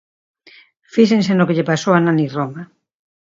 Fíxense 0.93 1.31
no 1.35 1.45
que 1.47 1.55
lle 1.57 1.69
pasou 1.71 1.93
a 1.95 1.99
Nani 2.05 2.27
Roma. 2.35 2.61